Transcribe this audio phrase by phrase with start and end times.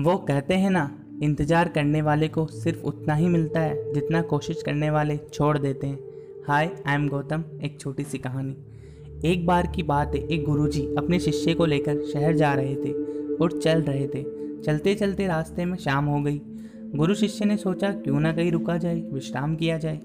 [0.00, 0.90] वो कहते हैं ना,
[1.22, 5.86] इंतज़ार करने वाले को सिर्फ़ उतना ही मिलता है जितना कोशिश करने वाले छोड़ देते
[5.86, 5.98] हैं।
[6.46, 8.56] हाय आई एम गौतम एक छोटी सी कहानी।
[9.24, 12.92] एक बार की बात है, एक गुरुजी अपने शिष्य को लेकर शहर जा रहे थे
[13.36, 14.24] और चल रहे थे।
[14.62, 16.40] चलते चलते रास्ते में शाम हो गई।
[16.94, 20.00] गुरु शिष्य ने सोचा, क्यों ना कहीं रुका जाए, विश्राम किया जाए।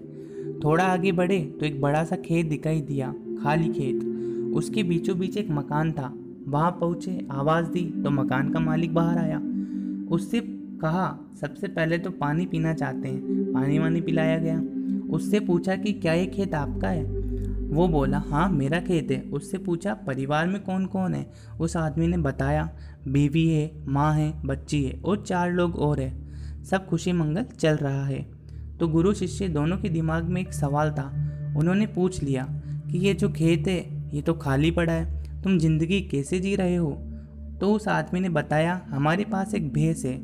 [0.63, 5.37] थोड़ा आगे बढ़े तो एक बड़ा सा खेत दिखाई दिया, खाली खेत। उसके बीचों बीच
[5.37, 6.13] एक मकान था।
[6.47, 9.41] वहाँ पहुँचे, आवाज़ दी तो मकान का मालिक बाहर आया।
[10.11, 10.39] उससे
[10.81, 13.21] कहा, सबसे पहले तो पानी पीना चाहते हैं।
[13.53, 14.63] पानी वानी पिलाया गया।
[15.09, 17.03] उससे पूछा कि, क्या ये खेत आपका है?
[17.65, 21.31] वो बोला हाँ मेरा खेत है। उससे पूछा, परिवार में कौन कौन है?
[21.59, 22.69] उस आदमी ने बताया,
[23.07, 26.25] बीवी है, माँ है, बच्ची है और चार लोग और है।
[26.63, 28.31] सब खुशी मंगल चल रहा है।
[28.79, 32.43] तो गुरु शिष्य दोनों के दिमाग में एक सवाल था। उन्होंने पूछ लिया
[32.91, 36.75] कि, ये जो खेत है, ये तो खाली पड़ा है। तुम ज़िंदगी कैसे जी रहे
[36.75, 37.04] हो?
[37.61, 40.17] तो उस आदमी ने बताया, हमारे पास एक भैंस है।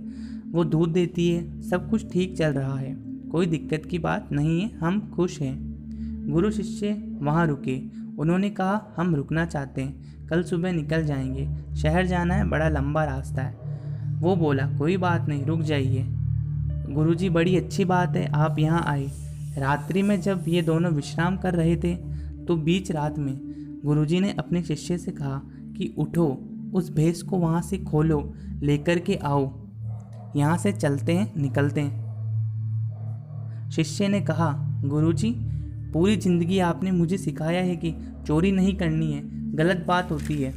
[0.51, 2.97] वो दूध देती है। सब कुछ ठीक चल रहा है।
[3.31, 5.71] कोई दिक्कत की बात नहीं है। हम खुश हैं।
[6.31, 7.81] गुरु शिष्य वहाँ रुके।
[8.19, 13.03] उन्होंने कहा, हम रुकना चाहते हैं। कल सुबह निकल जाएँगे। शहर जाना है। बड़ा लंबा
[13.03, 13.57] रास्ता है।
[14.19, 16.05] वो बोला, कोई बात नहीं। रुक जाइए।
[16.89, 19.07] गुरुजी, बड़ी अच्छी बात है। आप यहाँ आए।
[19.57, 21.95] रात्रि में जब ये दोनों विश्राम कर रहे थे
[22.45, 23.39] तो बीच रात में
[23.85, 25.41] गुरुजी ने अपने शिष्य से कहा
[25.77, 29.61] कि उठो। उस भैंस को वहाँ से खोलो, लेकर के आओ।
[30.35, 32.01] यहाँ से चलते हैं, निकलते हैं।
[33.69, 35.31] शिष्य ने कहा, गुरुजी,
[35.93, 37.95] पूरी ज़िंदगी आपने मुझे सिखाया है कि
[38.27, 40.51] चोरी नहीं करनी है, गलत बात होती है।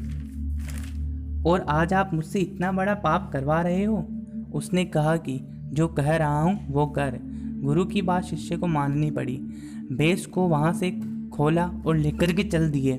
[1.47, 4.09] और आज आप मुझसे इतना बड़ा पाप करवा रहे हो?
[4.55, 5.41] उसने कहा कि,
[5.73, 7.21] जो कह रहा हूँ, वो कर।
[7.63, 9.37] गुरु की बात शिष्य को माननी पड़ी।
[9.93, 10.91] बेस को वहाँ से
[11.33, 12.99] खोला और लेकर के चल दिए।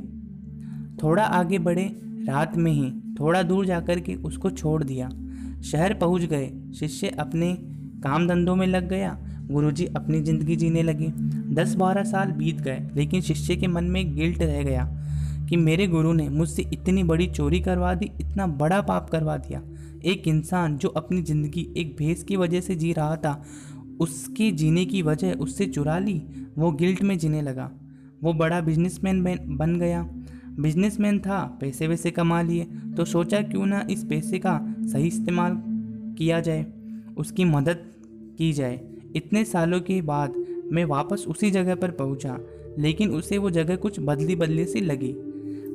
[1.04, 5.10] थोड़ा आगे बढ़े, रात में ही थोड़ा दूर जाकर के उसको छोड़ दिया।
[5.62, 7.54] शहर पहुँच गए। शिष्य अपने
[8.04, 9.18] काम धंधों में लग गया।
[9.52, 11.08] गुरुजी अपनी ज़िंदगी जीने लगे।
[11.56, 14.86] दस बारह साल बीत गए, लेकिन शिष्य के मन में गिल्ट रह गया
[15.50, 19.62] कि मेरे गुरु ने मुझसे इतनी बड़ी चोरी करवा दी, इतना बड़ा पाप करवा दिया।
[20.06, 23.42] एक इंसान जो अपनी ज़िंदगी एक भेस की वजह से जी रहा था,
[24.00, 26.22] उसके जीने की वजह उससे चुरा ली,
[26.58, 27.72] वो गिल्ट में जीने लगा।
[28.24, 30.02] वो बड़ा बिजनेसमैन बन गया।
[30.60, 32.66] बिजनेसमैन था, पैसे वैसे कमा लिए
[32.98, 35.58] तो सोचा क्यों ना इस पैसे का सही इस्तेमाल
[36.18, 36.66] किया जाए,
[37.18, 37.84] उसकी मदद
[38.38, 38.80] की जाए।
[39.16, 40.34] इतने सालों के बाद
[40.72, 42.38] मैं वापस उसी जगह पर पहुँचा,
[42.80, 45.14] लेकिन उसे वो जगह कुछ बदली बदली सी लगी।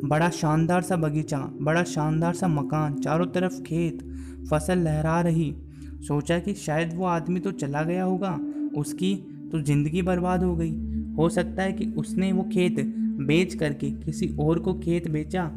[0.04, 4.02] बड़ा शानदार सा बगीचा, बड़ा शानदार सा मकान, चारों तरफ़ खेत,
[4.50, 5.54] फ़सल लहरा रही।
[6.08, 8.38] सोचा कि शायद वो आदमी तो चला गया होगा,
[8.76, 9.14] उसकी
[9.52, 10.72] तो ज़िंदगी बर्बाद हो गई।
[11.16, 12.78] हो सकता है कि उसने वो खेत
[13.20, 15.50] बेच करके किसी और को खेत बेचा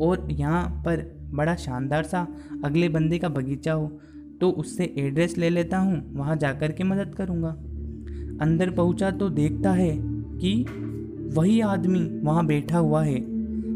[0.00, 1.02] और यहाँ पर
[1.34, 2.26] बड़ा शानदार सा
[2.64, 3.88] अगले बंदे का बगीचा हो
[4.40, 7.48] तो उससे एड्रेस ले लेता हूँ, वहाँ जा कर के मदद करूँगा।
[8.42, 9.92] अंदर पहुँचा तो देखता है
[10.38, 10.64] कि
[11.34, 13.20] वही आदमी वहाँ बैठा हुआ है।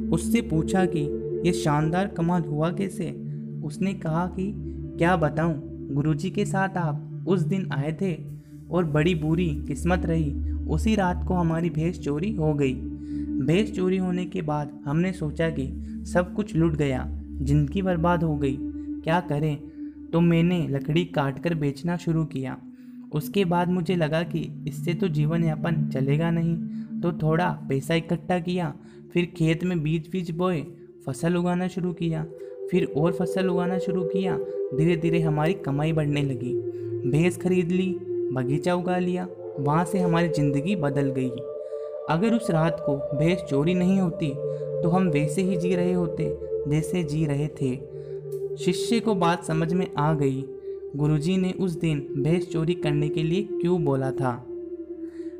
[0.08, 1.00] उससे पूछा कि
[1.46, 3.10] ये शानदार कमाल हुआ कैसे?
[3.64, 4.52] उसने कहा कि
[4.98, 5.54] क्या बताऊँ,
[5.92, 8.14] गुरुजी के साथ आप उस दिन आए थे
[8.70, 10.32] और बड़ी बुरी किस्मत रही,
[10.64, 12.74] उसी रात को हमारी भैंस चोरी हो गई।
[13.44, 15.66] भैंस चोरी होने के बाद हमने सोचा कि
[16.06, 17.04] सब कुछ लुट गया,
[17.42, 18.56] ज़िंदगी बर्बाद हो गई।
[19.04, 19.56] क्या करें?
[20.12, 22.56] तो मैंने लकड़ी काट कर बेचना शुरू किया।
[23.12, 26.56] उसके बाद मुझे लगा कि इससे तो जीवन यापन चलेगा नहीं।
[27.00, 28.72] तो थोड़ा पैसा इकट्ठा किया,
[29.12, 30.60] फिर खेत में बीज बीज बोए,
[31.06, 32.24] फ़सल उगाना शुरू किया।
[32.70, 34.36] फिर और फ़सल उगाना शुरू किया
[34.76, 36.54] धीरे धीरे हमारी कमाई बढ़ने लगी।
[37.10, 37.90] भैंस खरीद ली,
[38.32, 39.28] बगीचा उगा लिया,
[39.58, 41.30] वहाँ से हमारी ज़िंदगी बदल गई।
[42.10, 44.28] अगर उस रात को भैंस चोरी नहीं होती
[44.82, 46.24] तो हम वैसे ही जी रहे होते,
[46.68, 47.74] जैसे जी रहे थे।
[48.56, 50.44] शिष्य को बात समझ में आ गई।
[50.96, 54.32] गुरुजी ने उस दिन भैंस चोरी करने के लिए क्यों बोला था?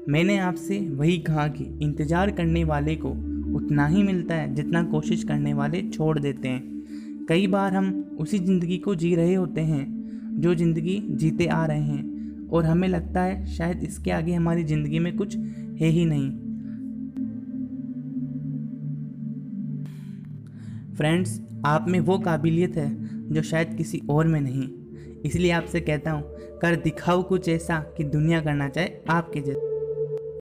[0.09, 3.11] मैंने आपसे वही कहा कि इंतज़ार करने वाले को
[3.57, 8.39] उतना ही मिलता है जितना कोशिश करने वाले छोड़ देते हैं। कई बार हम उसी
[8.39, 13.23] ज़िंदगी को जी रहे होते हैं, जो ज़िंदगी जीते आ रहे हैं, और हमें लगता
[13.23, 16.31] है शायद इसके आगे हमारी ज़िंदगी में कुछ है ही नहीं।
[20.97, 22.91] फ्रेंड्स आप में वो काबिलियत है
[23.31, 24.69] जो शायद किसी और में नहीं।
[25.23, 26.23] इसलिए आपसे कहता हूँ,
[26.59, 29.74] कर दिखाओ कुछ ऐसा कि दुनिया करना चाहे आपके जैसे।